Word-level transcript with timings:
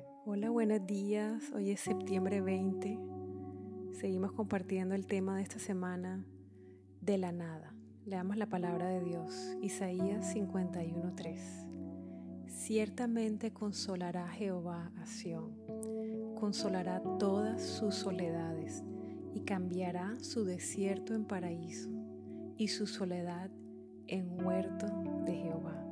Hola, 0.00 0.50
buenos 0.50 0.86
días. 0.86 1.50
Hoy 1.52 1.70
es 1.70 1.80
septiembre 1.80 2.40
20. 2.40 2.98
Seguimos 3.92 4.30
compartiendo 4.30 4.94
el 4.94 5.06
tema 5.06 5.36
de 5.36 5.42
esta 5.42 5.58
semana 5.58 6.24
de 7.00 7.18
la 7.18 7.32
nada. 7.32 7.74
Leamos 8.04 8.36
la 8.36 8.46
palabra 8.46 8.88
de 8.90 9.02
Dios, 9.02 9.56
Isaías 9.60 10.32
51:3. 10.32 11.40
Ciertamente 12.46 13.52
consolará 13.52 14.28
Jehová 14.28 14.92
a 14.98 15.06
Sión, 15.06 15.56
consolará 16.38 17.02
todas 17.18 17.60
sus 17.60 17.96
soledades 17.96 18.84
y 19.34 19.40
cambiará 19.40 20.14
su 20.20 20.44
desierto 20.44 21.12
en 21.14 21.24
paraíso 21.24 21.90
y 22.56 22.68
su 22.68 22.86
soledad 22.86 23.50
en 24.06 24.44
huerto 24.44 24.86
de 25.24 25.34
Jehová. 25.34 25.84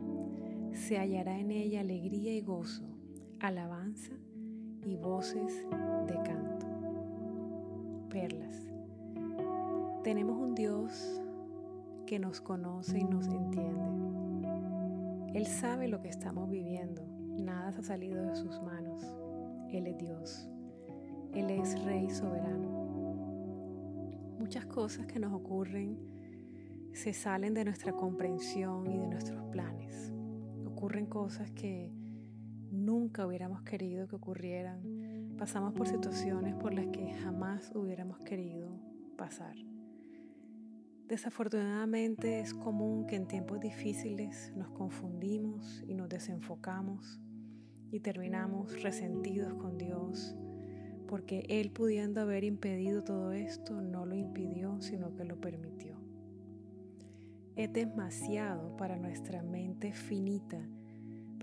Se 0.75 0.96
hallará 0.96 1.41
en 1.41 1.50
ella 1.50 1.80
alegría 1.80 2.34
y 2.36 2.43
gozo, 2.43 2.95
alabanza 3.40 4.12
y 4.84 4.96
voces 4.96 5.66
de 6.06 6.14
canto. 6.14 6.66
Perlas. 8.08 8.66
Tenemos 10.02 10.36
un 10.38 10.54
Dios 10.54 11.20
que 12.06 12.18
nos 12.18 12.41
conoce 12.41 12.98
y 12.98 13.04
nos 13.04 13.27
entiende. 13.27 13.84
Él 15.34 15.46
sabe 15.46 15.88
lo 15.88 16.00
que 16.00 16.08
estamos 16.08 16.48
viviendo. 16.48 17.02
Nada 17.38 17.74
ha 17.77 17.82
salido 17.82 18.24
de 18.24 18.36
sus 18.36 18.62
manos. 18.62 19.02
Él 19.70 19.86
es 19.86 19.98
Dios. 19.98 20.48
Él 21.34 21.50
es 21.50 21.82
Rey 21.84 22.08
soberano. 22.08 22.68
Muchas 24.38 24.64
cosas 24.66 25.06
que 25.06 25.18
nos 25.18 25.32
ocurren 25.32 25.98
se 26.92 27.12
salen 27.12 27.52
de 27.52 27.64
nuestra 27.64 27.92
comprensión 27.92 28.86
y 28.86 28.96
de 28.96 29.06
nuestros 29.08 29.42
planes. 29.50 30.12
Ocurren 30.64 31.06
cosas 31.06 31.50
que 31.50 31.92
nunca 32.70 33.27
hubiéramos 33.27 33.62
querido 33.62 34.06
que 34.09 34.16
ocurrieran. 34.16 35.34
Pasamos 35.38 35.73
por 35.75 35.87
situaciones 35.87 36.55
por 36.55 36.75
las 36.75 36.87
que 36.89 37.12
jamás 37.14 37.70
hubiéramos 37.75 38.19
querido 38.20 38.70
pasar. 39.17 39.56
Desafortunadamente 41.08 42.41
es 42.41 42.53
común 42.53 43.06
que 43.06 43.17
en 43.17 43.28
tiempos 43.28 43.61
difíciles 43.61 44.53
nos 44.56 44.70
confundimos 44.70 45.84
y 45.86 45.95
nos 45.95 46.08
desenfocamos 46.08 47.20
y 47.92 48.00
terminamos 48.00 48.83
resentidos 48.83 49.55
con 49.55 49.78
Dios 49.78 50.36
porque 51.06 51.45
Él 51.48 51.70
pudiendo 51.70 52.20
haber 52.20 52.42
impedido 52.42 53.05
todo 53.05 53.33
esto 53.33 53.80
no 53.80 54.05
lo 54.05 54.17
impidió 54.17 54.80
sino 54.80 55.14
que 55.14 55.25
lo 55.25 55.41
permitió. 55.41 55.97
Es 57.55 57.73
demasiado 57.73 58.77
para 58.77 58.97
nuestra 58.97 59.42
mente 59.42 59.92
finita 59.92 60.58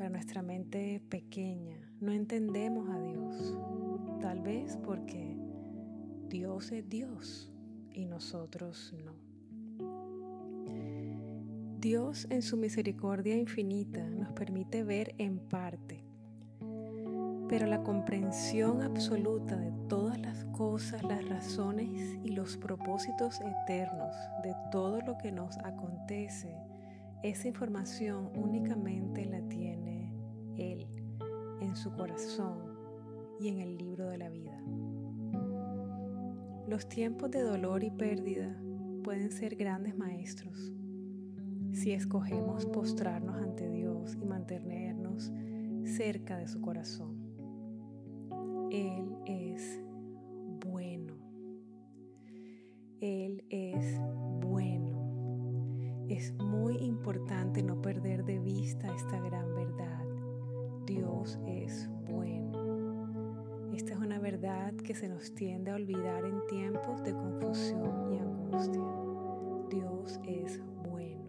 para 0.04 0.12
nuestra 0.12 0.42
mente 0.42 1.02
pequeña. 1.08 1.78
No 2.02 2.12
entendemos 2.12 2.90
a 2.90 3.00
Dios. 3.00 3.58
Tal 4.20 4.42
vez 4.42 4.78
porque 4.84 5.38
Dios 6.28 6.74
es 6.74 6.90
Dios 6.90 7.50
y 7.94 8.04
nosotros 8.04 8.94
no. 9.06 9.14
Dios 11.80 12.28
en 12.30 12.42
su 12.42 12.58
misericordia 12.58 13.38
infinita 13.38 14.06
nos 14.10 14.34
permite 14.34 14.84
ver 14.84 15.16
en 15.20 15.40
parte, 15.40 16.04
pero 17.48 17.66
la 17.66 17.82
comprensión 17.82 18.82
absoluta 18.82 19.56
de 19.56 19.72
todas 19.88 20.20
las 20.20 20.44
cosas, 20.52 21.02
las 21.04 21.26
razones 21.30 22.20
y 22.26 22.28
los 22.28 22.58
propósitos 22.58 23.40
eternos 23.40 24.14
de 24.44 24.54
todo 24.70 25.00
lo 25.00 25.18
que 25.18 25.32
nos 25.32 25.58
acontece, 25.60 26.58
esa 27.24 27.48
información 27.48 28.32
únicamente 28.36 29.24
la 29.24 29.40
tiene 29.48 29.63
su 31.76 31.92
corazón 31.92 32.60
y 33.40 33.48
en 33.48 33.60
el 33.60 33.78
libro 33.78 34.08
de 34.10 34.18
la 34.18 34.30
vida. 34.30 34.64
Los 36.68 36.88
tiempos 36.88 37.32
de 37.32 37.42
dolor 37.42 37.84
y 37.84 37.92
pérdida 37.92 38.60
pueden 39.04 39.32
ser 39.32 39.56
grandes 39.56 39.98
maestros 39.98 40.74
si 41.74 41.92
escogemos 41.92 42.66
postrarnos 42.68 43.36
ante 43.36 43.70
Dios 43.70 44.16
y 44.22 44.26
mantenernos 44.26 45.32
cerca 45.84 46.38
de 46.38 46.48
su 46.48 46.62
corazón. 46.62 47.18
Él 48.72 49.16
es 49.26 49.43
que 64.84 64.94
se 64.94 65.08
nos 65.08 65.34
tiende 65.34 65.72
a 65.72 65.76
olvidar 65.76 66.26
en 66.26 66.46
tiempos 66.48 67.02
de 67.04 67.14
confusión 67.14 68.14
y 68.14 68.20
angustia. 68.20 68.82
Dios 69.70 70.20
es 70.26 70.62
bueno. 70.90 71.24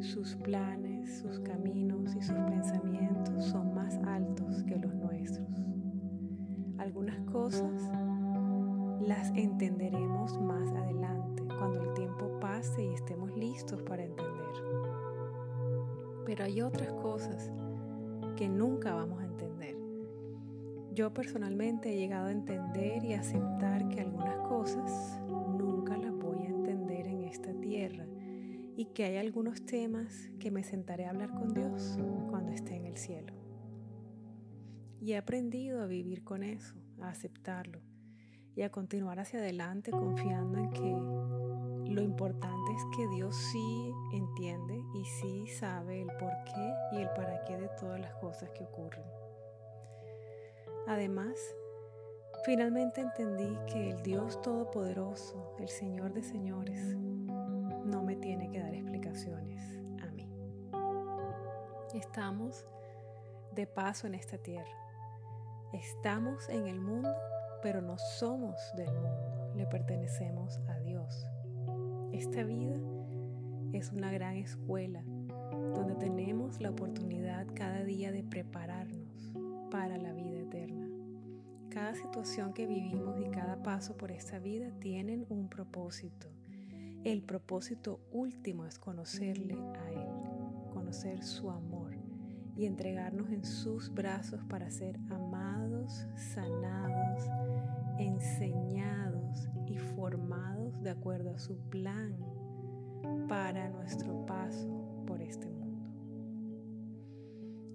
Sus 0.00 0.36
planes, 0.36 1.18
sus 1.18 1.40
caminos 1.40 2.14
y 2.14 2.22
sus 2.22 2.36
pensamientos 2.36 3.44
son 3.46 3.74
más 3.74 3.96
altos 4.04 4.62
que 4.62 4.76
los 4.76 4.94
nuestros. 4.94 5.48
Algunas 6.78 7.18
cosas 7.32 7.90
las 9.00 9.30
entenderemos 9.34 10.40
más 10.40 10.68
adelante, 10.70 11.42
cuando 11.58 11.82
el 11.82 11.94
tiempo 11.94 12.38
pase 12.40 12.84
y 12.84 12.94
estemos 12.94 13.36
listos 13.36 13.82
para 13.82 14.04
entender. 14.04 14.46
Pero 16.24 16.44
hay 16.44 16.62
otras 16.62 16.92
cosas 16.92 17.50
que 18.36 18.48
nunca 18.48 18.94
vamos 18.94 19.20
a 19.20 19.24
entender. 19.24 19.75
Yo 20.96 21.12
personalmente 21.12 21.92
he 21.92 21.98
llegado 21.98 22.28
a 22.28 22.32
entender 22.32 23.04
y 23.04 23.12
aceptar 23.12 23.86
que 23.90 24.00
algunas 24.00 24.38
cosas 24.38 25.20
nunca 25.28 25.94
las 25.98 26.14
voy 26.14 26.38
a 26.38 26.48
entender 26.48 27.06
en 27.06 27.22
esta 27.24 27.52
tierra 27.52 28.06
y 28.78 28.86
que 28.86 29.04
hay 29.04 29.18
algunos 29.18 29.66
temas 29.66 30.30
que 30.40 30.50
me 30.50 30.64
sentaré 30.64 31.04
a 31.04 31.10
hablar 31.10 31.34
con 31.34 31.52
Dios 31.52 31.98
cuando 32.30 32.52
esté 32.52 32.76
en 32.76 32.86
el 32.86 32.96
cielo. 32.96 33.34
Y 34.98 35.12
he 35.12 35.18
aprendido 35.18 35.82
a 35.82 35.86
vivir 35.86 36.24
con 36.24 36.42
eso, 36.42 36.76
a 37.02 37.10
aceptarlo 37.10 37.82
y 38.54 38.62
a 38.62 38.70
continuar 38.70 39.20
hacia 39.20 39.40
adelante 39.40 39.90
confiando 39.90 40.56
en 40.56 40.70
que 40.70 41.92
lo 41.92 42.00
importante 42.00 42.72
es 42.72 42.96
que 42.96 43.06
Dios 43.08 43.36
sí 43.52 43.92
entiende 44.14 44.82
y 44.94 45.04
sí 45.04 45.46
sabe 45.58 46.00
el 46.00 46.08
por 46.18 46.32
qué 46.46 46.74
y 46.92 47.02
el 47.02 47.10
para 47.10 47.44
qué 47.44 47.58
de 47.58 47.68
todas 47.78 48.00
las 48.00 48.14
cosas 48.14 48.48
que 48.56 48.64
ocurren. 48.64 49.15
Además, 50.86 51.36
finalmente 52.44 53.00
entendí 53.00 53.56
que 53.66 53.90
el 53.90 54.02
Dios 54.02 54.40
Todopoderoso, 54.42 55.54
el 55.58 55.68
Señor 55.68 56.12
de 56.12 56.22
Señores, 56.22 56.96
no 56.96 58.02
me 58.02 58.16
tiene 58.16 58.50
que 58.50 58.60
dar 58.60 58.74
explicaciones 58.74 59.62
a 60.02 60.06
mí. 60.12 60.28
Estamos 61.94 62.66
de 63.54 63.66
paso 63.66 64.06
en 64.06 64.14
esta 64.14 64.38
tierra. 64.38 64.70
Estamos 65.72 66.48
en 66.48 66.66
el 66.66 66.80
mundo 66.80 67.10
pero 67.66 67.82
no 67.82 67.98
somos 67.98 68.54
del 68.76 68.92
mundo, 68.92 69.52
le 69.56 69.66
pertenecemos 69.66 70.60
a 70.68 70.78
Dios. 70.78 71.26
Esta 72.12 72.44
vida 72.44 72.76
es 73.72 73.90
una 73.90 74.12
gran 74.12 74.36
escuela 74.36 75.02
donde 75.74 75.96
tenemos 75.96 76.60
la 76.60 76.70
oportunidad 76.70 77.46
cada 77.54 77.82
día 77.82 78.12
de 78.12 78.22
prepararnos 78.22 79.32
para 79.70 79.98
la 79.98 80.12
vida 80.12 80.40
eterna. 80.40 80.88
Cada 81.70 81.94
situación 81.94 82.52
que 82.52 82.66
vivimos 82.66 83.20
y 83.20 83.30
cada 83.30 83.62
paso 83.62 83.96
por 83.96 84.10
esta 84.10 84.38
vida 84.38 84.70
tienen 84.80 85.26
un 85.28 85.48
propósito. 85.48 86.28
El 87.04 87.22
propósito 87.22 88.00
último 88.12 88.66
es 88.66 88.78
conocerle 88.78 89.54
a 89.54 89.90
Él, 89.90 90.08
conocer 90.72 91.22
su 91.22 91.50
amor 91.50 91.94
y 92.56 92.64
entregarnos 92.64 93.30
en 93.30 93.44
sus 93.44 93.92
brazos 93.92 94.42
para 94.44 94.70
ser 94.70 94.98
amados, 95.10 96.06
sanados, 96.16 97.28
enseñados 97.98 99.48
y 99.66 99.76
formados 99.76 100.80
de 100.82 100.90
acuerdo 100.90 101.30
a 101.30 101.38
su 101.38 101.58
plan 101.68 102.16
para 103.28 103.68
nuestro 103.68 104.24
paso 104.24 105.04
por 105.06 105.20
este 105.20 105.50
mundo. 105.50 105.90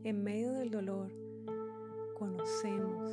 En 0.03 0.23
medio 0.23 0.53
del 0.53 0.71
dolor 0.71 1.20
conocemos 2.21 3.11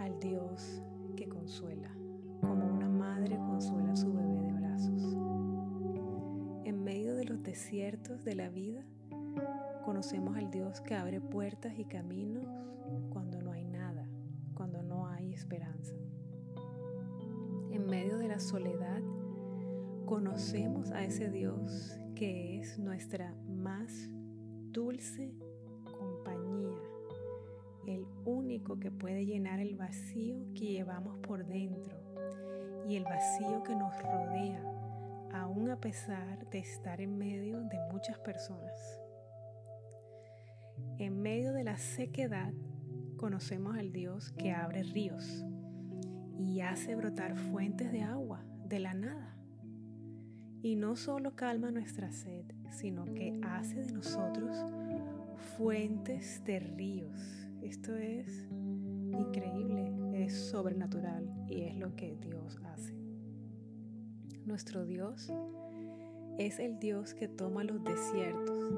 al 0.00 0.18
Dios 0.18 0.82
que 1.14 1.28
consuela, 1.28 1.94
como 2.40 2.66
una 2.66 2.88
madre 2.88 3.36
consuela 3.36 3.92
a 3.92 3.96
su 3.96 4.12
bebé 4.12 4.40
de 4.40 4.52
brazos. 4.52 5.16
En 6.64 6.82
medio 6.82 7.14
de 7.14 7.24
los 7.24 7.40
desiertos 7.44 8.24
de 8.24 8.34
la 8.34 8.48
vida, 8.48 8.84
conocemos 9.84 10.36
al 10.36 10.50
Dios 10.50 10.80
que 10.80 10.96
abre 10.96 11.20
puertas 11.20 11.78
y 11.78 11.84
caminos 11.84 12.44
cuando 13.10 13.40
no 13.40 13.52
hay 13.52 13.64
nada, 13.64 14.08
cuando 14.54 14.82
no 14.82 15.06
hay 15.06 15.32
esperanza. 15.32 15.94
En 17.70 17.86
medio 17.86 18.18
de 18.18 18.26
la 18.26 18.40
soledad, 18.40 19.02
conocemos 20.04 20.90
a 20.90 21.04
ese 21.04 21.30
Dios 21.30 21.96
que 22.16 22.58
es 22.58 22.76
nuestra 22.76 23.36
más 23.46 24.10
dulce 24.72 25.32
compañía, 25.96 26.93
el 27.86 28.06
único 28.24 28.78
que 28.78 28.90
puede 28.90 29.26
llenar 29.26 29.60
el 29.60 29.76
vacío 29.76 30.36
que 30.54 30.72
llevamos 30.72 31.18
por 31.18 31.46
dentro 31.46 31.96
y 32.88 32.96
el 32.96 33.04
vacío 33.04 33.62
que 33.62 33.74
nos 33.74 33.94
rodea, 34.02 34.62
aún 35.32 35.70
a 35.70 35.80
pesar 35.80 36.48
de 36.50 36.58
estar 36.58 37.00
en 37.00 37.16
medio 37.16 37.60
de 37.64 37.78
muchas 37.92 38.18
personas. 38.18 39.00
En 40.98 41.20
medio 41.22 41.52
de 41.52 41.64
la 41.64 41.76
sequedad 41.76 42.52
conocemos 43.16 43.76
al 43.76 43.92
Dios 43.92 44.32
que 44.32 44.52
abre 44.52 44.82
ríos 44.82 45.44
y 46.38 46.60
hace 46.60 46.94
brotar 46.94 47.36
fuentes 47.36 47.90
de 47.92 48.02
agua 48.02 48.44
de 48.66 48.80
la 48.80 48.94
nada. 48.94 49.36
Y 50.62 50.76
no 50.76 50.96
solo 50.96 51.34
calma 51.36 51.70
nuestra 51.70 52.10
sed, 52.10 52.44
sino 52.70 53.04
que 53.04 53.38
hace 53.42 53.82
de 53.82 53.92
nosotros 53.92 54.56
fuentes 55.56 56.42
de 56.44 56.60
ríos. 56.60 57.43
Esto 57.64 57.96
es 57.96 58.46
increíble, 58.50 59.90
es 60.12 60.34
sobrenatural 60.34 61.26
y 61.48 61.62
es 61.62 61.76
lo 61.78 61.96
que 61.96 62.14
Dios 62.16 62.60
hace. 62.62 62.94
Nuestro 64.44 64.84
Dios 64.84 65.32
es 66.36 66.58
el 66.58 66.78
Dios 66.78 67.14
que 67.14 67.26
toma 67.26 67.64
los 67.64 67.82
desiertos 67.82 68.70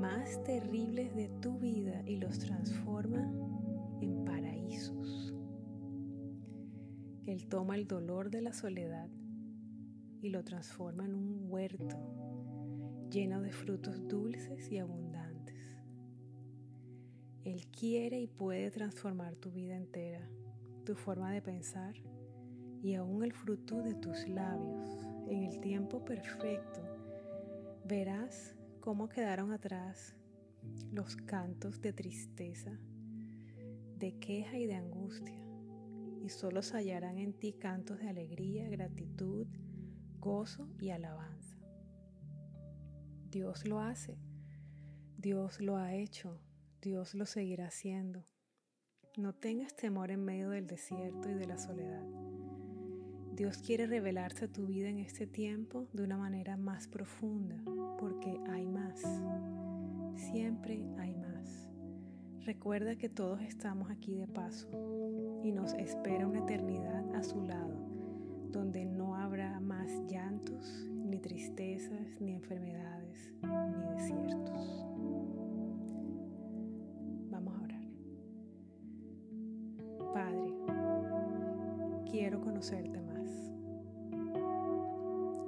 más 0.00 0.40
terribles 0.44 1.16
de 1.16 1.30
tu 1.40 1.58
vida 1.58 2.04
y 2.06 2.18
los 2.18 2.38
transforma 2.38 3.28
en 4.00 4.24
paraísos. 4.24 5.34
Él 7.26 7.48
toma 7.48 7.74
el 7.74 7.88
dolor 7.88 8.30
de 8.30 8.42
la 8.42 8.52
soledad 8.52 9.10
y 10.22 10.28
lo 10.28 10.44
transforma 10.44 11.06
en 11.06 11.16
un 11.16 11.50
huerto 11.50 11.98
lleno 13.10 13.42
de 13.42 13.50
frutos 13.50 14.06
dulces 14.06 14.70
y 14.70 14.78
abundantes. 14.78 15.19
Él 17.44 17.66
quiere 17.68 18.20
y 18.20 18.26
puede 18.26 18.70
transformar 18.70 19.34
tu 19.36 19.50
vida 19.50 19.76
entera, 19.76 20.28
tu 20.84 20.94
forma 20.94 21.32
de 21.32 21.40
pensar 21.40 21.94
y 22.82 22.94
aún 22.94 23.24
el 23.24 23.32
fruto 23.32 23.82
de 23.82 23.94
tus 23.94 24.28
labios. 24.28 25.06
En 25.28 25.44
el 25.44 25.60
tiempo 25.60 26.04
perfecto 26.04 26.82
verás 27.84 28.56
cómo 28.80 29.08
quedaron 29.08 29.52
atrás 29.52 30.14
los 30.92 31.16
cantos 31.16 31.80
de 31.80 31.92
tristeza, 31.92 32.78
de 33.96 34.18
queja 34.18 34.58
y 34.58 34.66
de 34.66 34.74
angustia, 34.74 35.46
y 36.22 36.28
solo 36.28 36.62
se 36.62 36.76
hallarán 36.76 37.18
en 37.18 37.32
ti 37.32 37.52
cantos 37.52 37.98
de 37.98 38.08
alegría, 38.08 38.68
gratitud, 38.68 39.46
gozo 40.18 40.68
y 40.78 40.90
alabanza. 40.90 41.56
Dios 43.30 43.66
lo 43.66 43.80
hace, 43.80 44.18
Dios 45.16 45.60
lo 45.60 45.76
ha 45.76 45.94
hecho, 45.94 46.40
Dios 46.82 47.14
lo 47.14 47.26
seguirá 47.26 47.66
haciendo. 47.66 48.24
No 49.18 49.34
tengas 49.34 49.76
temor 49.76 50.10
en 50.10 50.24
medio 50.24 50.48
del 50.48 50.66
desierto 50.66 51.28
y 51.28 51.34
de 51.34 51.46
la 51.46 51.58
soledad. 51.58 52.06
Dios 53.34 53.58
quiere 53.58 53.86
revelarse 53.86 54.46
a 54.46 54.52
tu 54.52 54.66
vida 54.66 54.88
en 54.88 54.98
este 54.98 55.26
tiempo 55.26 55.88
de 55.92 56.04
una 56.04 56.16
manera 56.16 56.56
más 56.56 56.88
profunda, 56.88 57.56
porque 57.98 58.40
hay 58.48 58.66
más. 58.66 59.02
Siempre 60.14 60.82
hay 60.98 61.14
más. 61.14 61.68
Recuerda 62.46 62.96
que 62.96 63.10
todos 63.10 63.42
estamos 63.42 63.90
aquí 63.90 64.14
de 64.14 64.26
paso 64.26 64.70
y 65.44 65.52
nos 65.52 65.74
espera 65.74 66.26
una 66.26 66.38
eternidad 66.38 67.14
a 67.14 67.22
su 67.22 67.42
lado, 67.42 67.76
donde 68.50 68.86
no 68.86 69.16
habrá 69.16 69.60
más 69.60 69.90
llantos, 70.08 70.86
ni 70.90 71.20
tristezas, 71.20 72.20
ni 72.20 72.32
enfermedades, 72.32 72.99
conocerte 82.60 83.00
más. 83.00 83.50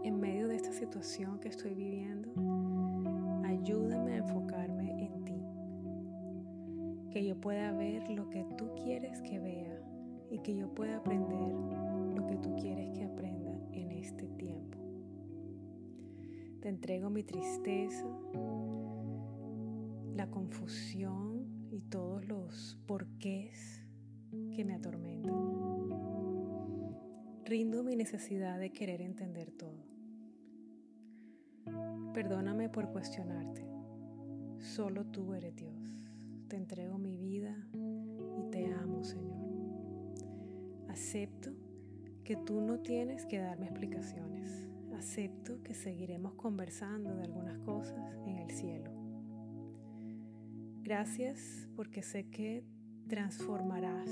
En 0.03 0.19
medio 0.19 0.49
de 0.49 0.56
esta 0.56 0.73
situación 0.73 1.38
que 1.41 1.49
estoy 1.49 1.75
viviendo, 1.75 2.31
ayúdame 3.44 4.14
a 4.14 4.17
enfocarme 4.17 5.05
en 5.05 5.25
ti. 5.26 5.44
Que 7.11 7.23
yo 7.23 7.38
pueda 7.38 7.70
ver 7.73 8.09
lo 8.09 8.31
que 8.31 8.47
tú 8.56 8.70
quieres 8.82 9.20
que 9.20 9.38
vea 9.38 9.79
y 10.31 10.38
que 10.38 10.56
yo 10.56 10.75
pueda 10.75 10.97
aprender 10.97 11.53
lo 12.17 12.26
que 12.26 12.37
tú 12.38 12.56
quieres 12.56 12.88
que 12.97 13.05
aprenda 13.05 13.53
en 13.73 13.91
este 13.91 14.26
tiempo. 14.29 14.79
Te 16.62 16.70
entrego 16.70 17.11
mi 17.11 17.25
tristeza, 17.25 18.06
la 20.15 20.31
confusión 20.31 21.69
y 21.70 21.82
todos 21.82 22.26
los 22.26 22.79
porqués 22.87 23.85
que 24.56 24.65
me 24.65 24.76
atormentan. 24.76 25.62
Rindo 27.53 27.85
mi 27.85 27.97
necesidad 27.97 28.59
de 28.59 28.73
querer 28.73 29.03
entender 29.03 29.51
todo. 29.51 29.85
Perdóname 32.15 32.71
por 32.71 32.91
cuestionarte. 32.91 33.63
Solo 34.59 35.05
tú 35.05 35.35
eres 35.35 35.55
Dios. 35.55 36.09
Te 36.49 36.57
entrego 36.57 36.97
mi 36.97 37.19
vida 37.19 37.55
y 38.39 38.51
te 38.51 38.73
amo, 38.73 39.05
Señor. 39.05 39.37
Acepto 40.89 41.51
que 42.25 42.37
tú 42.37 42.63
no 42.63 42.81
tienes 42.81 43.27
que 43.27 43.41
darme 43.41 43.67
explicaciones 43.67 44.71
acepto 44.97 45.63
que 45.63 45.75
seguiremos 45.75 46.33
conversando 46.33 47.15
de 47.17 47.25
algunas 47.25 47.59
cosas 47.59 48.17
en 48.25 48.39
el 48.39 48.51
cielo. 48.51 48.91
Gracias 50.81 51.69
porque 51.77 52.03
sé 52.03 52.31
que 52.31 52.65
transformarás, 53.09 54.09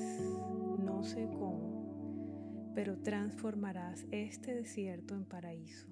no 0.84 1.02
sé 1.04 1.26
cómo, 1.32 1.69
pero 2.74 2.98
transformarás 2.98 4.06
este 4.10 4.54
desierto 4.54 5.14
en 5.14 5.24
paraíso 5.24 5.88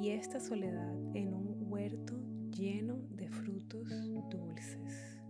y 0.00 0.10
esta 0.10 0.40
soledad 0.40 0.94
en 1.14 1.34
un 1.34 1.70
huerto 1.70 2.14
lleno 2.50 2.96
de 3.10 3.28
frutos 3.28 3.88
dulces. 4.30 5.20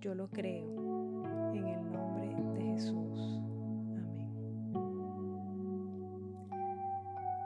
Yo 0.00 0.14
lo 0.14 0.30
creo 0.30 1.52
en 1.54 1.68
el 1.68 1.92
nombre 1.92 2.34
de 2.54 2.72
Jesús. 2.72 3.40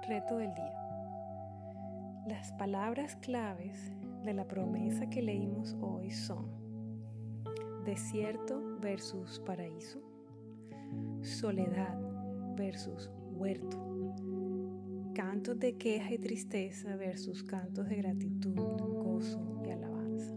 Reto 0.08 0.38
del 0.38 0.54
día. 0.54 0.86
Las 2.28 2.52
palabras 2.52 3.16
claves 3.16 3.92
de 4.24 4.34
la 4.34 4.46
promesa 4.46 5.08
que 5.10 5.22
leímos 5.22 5.76
hoy 5.80 6.10
son 6.10 6.46
desierto 7.84 8.78
versus 8.80 9.38
paraíso, 9.40 10.00
soledad 11.22 11.98
versus 12.56 13.10
huerto, 13.32 13.78
cantos 15.14 15.58
de 15.58 15.76
queja 15.76 16.12
y 16.12 16.18
tristeza 16.18 16.96
versus 16.96 17.42
cantos 17.42 17.88
de 17.88 17.96
gratitud, 17.96 18.54
gozo 18.54 19.62
y 19.64 19.70
alabanza. 19.70 20.36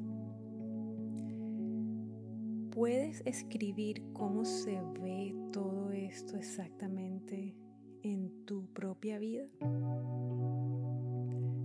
¿Puedes 2.72 3.22
escribir 3.26 4.04
cómo 4.14 4.46
se 4.46 4.82
ve 5.02 5.36
todo 5.52 5.92
esto 5.92 6.38
exactamente 6.38 7.56
en 8.04 8.46
tu 8.46 8.66
propia 8.68 9.20
vida. 9.20 9.46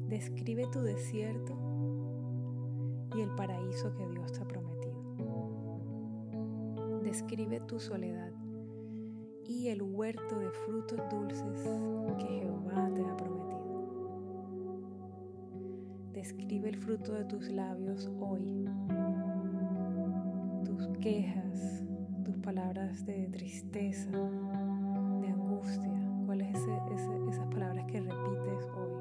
Describe 0.09 0.67
tu 0.73 0.81
desierto 0.81 1.57
y 3.17 3.21
el 3.21 3.31
paraíso 3.31 3.95
que 3.95 4.07
Dios 4.09 4.33
te 4.33 4.41
ha 4.41 4.45
prometido. 4.49 5.03
Describe 7.03 7.61
tu 7.61 7.79
soledad 7.79 8.33
y 9.47 9.69
el 9.69 9.83
huerto 9.83 10.39
de 10.39 10.51
frutos 10.51 10.99
dulces 11.11 11.69
que 12.19 12.27
Jehová 12.27 12.91
te 12.95 13.03
ha 13.05 13.17
prometido. 13.17 13.55
Describe 16.13 16.69
el 16.71 16.77
fruto 16.77 17.13
de 17.13 17.25
tus 17.25 17.49
labios 17.49 18.11
hoy, 18.21 18.69
tus 20.65 20.89
quejas, 20.99 21.85
tus 22.25 22.37
palabras 22.39 23.05
de 23.05 23.29
tristeza, 23.29 24.11
de 24.11 25.29
angustia, 25.29 25.93
cuáles 26.25 26.59
son 26.59 27.29
esas 27.29 27.47
palabras 27.49 27.85
que 27.87 28.01
repites 28.01 28.69
hoy. 28.77 28.95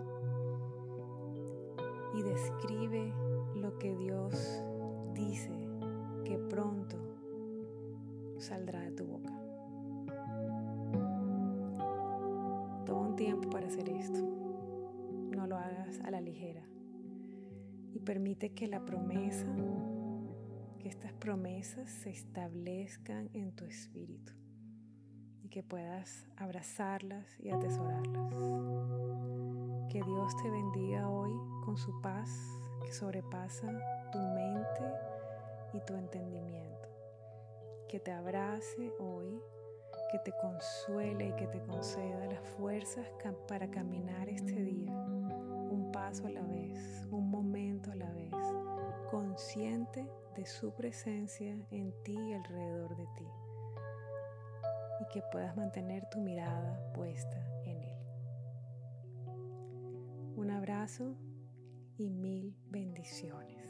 Y 2.19 2.21
describe 2.23 3.13
lo 3.55 3.77
que 3.79 3.95
Dios 3.95 4.61
dice 5.13 5.51
que 6.25 6.37
pronto 6.37 6.97
saldrá 8.37 8.81
de 8.81 8.91
tu 8.91 9.05
boca. 9.05 9.12
Tiempo 13.23 13.49
para 13.49 13.67
hacer 13.67 13.87
esto. 13.87 14.19
No 15.33 15.47
lo 15.47 15.55
hagas 15.55 15.97
a 16.01 16.11
la 16.11 16.19
ligera. 16.19 16.61
Y 17.93 17.99
permite 17.99 18.53
que 18.53 18.67
la 18.67 18.83
promesa, 18.83 19.47
que 20.79 20.89
estas 20.89 21.13
promesas 21.13 21.89
se 21.89 22.09
establezcan 22.09 23.29
en 23.33 23.55
tu 23.55 23.63
espíritu 23.63 24.33
que 25.49 25.63
puedas 25.63 26.25
abrazarlas 26.35 27.39
y 27.39 27.51
atesorarlas. 27.51 28.33
Que 29.89 30.01
Dios 30.03 30.35
te 30.41 30.49
bendiga 30.49 31.07
hoy 31.07 31.31
con 31.63 31.77
su 31.77 32.01
paz 32.01 32.29
que 32.83 32.91
sobrepasa 32.91 33.67
tu 34.11 34.17
mente 34.17 34.83
y 35.73 35.79
tu 35.85 35.95
entendimiento. 35.95 36.89
que 37.87 37.99
te 37.99 38.11
abrace 38.11 38.91
hoy, 38.99 39.39
que 40.13 40.19
te 40.19 40.31
consuele 40.33 41.29
y 41.29 41.33
que 41.33 41.47
te 41.47 41.59
conceda 41.63 42.27
las 42.27 42.47
fuerzas 42.49 43.03
para 43.47 43.67
caminar 43.71 44.29
este 44.29 44.63
día, 44.63 44.95
un 44.95 45.89
paso 45.91 46.27
a 46.27 46.29
la 46.29 46.43
vez, 46.43 47.07
un 47.09 47.31
momento 47.31 47.91
a 47.91 47.95
la 47.95 48.11
vez, 48.11 48.31
consciente 49.09 50.07
de 50.35 50.45
su 50.45 50.71
presencia 50.75 51.57
en 51.71 51.91
ti 52.03 52.15
y 52.15 52.33
alrededor 52.33 52.95
de 52.95 53.07
ti, 53.17 53.27
y 55.01 55.07
que 55.11 55.23
puedas 55.31 55.57
mantener 55.57 56.07
tu 56.11 56.19
mirada 56.19 56.93
puesta 56.93 57.43
en 57.63 57.81
Él. 57.81 57.97
Un 60.35 60.51
abrazo 60.51 61.15
y 61.97 62.11
mil 62.11 62.55
bendiciones. 62.69 63.62